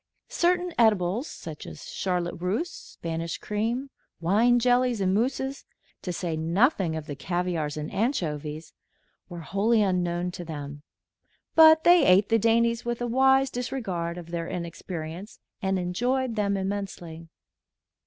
Certain 0.29 0.73
edibles, 0.79 1.27
such 1.27 1.67
as 1.67 1.87
charlotte 1.91 2.33
russe, 2.41 2.71
Spanish 2.71 3.37
cream, 3.37 3.91
wine 4.19 4.57
jellies 4.57 4.99
and 4.99 5.13
mousses, 5.13 5.63
to 6.01 6.11
say 6.11 6.35
nothing 6.35 6.95
of 6.95 7.05
the 7.05 7.15
caviars 7.15 7.77
and 7.77 7.91
anchovies, 7.93 8.73
were 9.29 9.41
wholly 9.41 9.83
unknown 9.83 10.31
to 10.31 10.43
them; 10.43 10.81
but 11.53 11.83
they 11.83 12.03
ate 12.03 12.29
the 12.29 12.39
dainties 12.39 12.83
with 12.83 12.99
a 12.99 13.05
wise 13.05 13.51
disregard 13.51 14.17
of 14.17 14.31
their 14.31 14.47
inexperience 14.47 15.37
and 15.61 15.77
enjoyed 15.77 16.35
them 16.35 16.57
immensely. 16.57 17.27